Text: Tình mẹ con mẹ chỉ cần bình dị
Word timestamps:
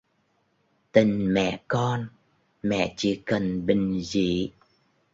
Tình 0.91 1.33
mẹ 1.33 1.61
con 1.67 2.07
mẹ 2.63 2.93
chỉ 2.97 3.21
cần 3.25 3.65
bình 3.65 4.01
dị 4.03 4.51